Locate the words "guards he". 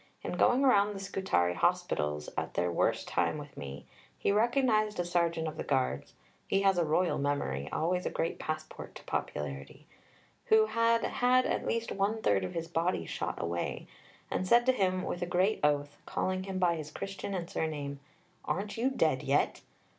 5.63-6.63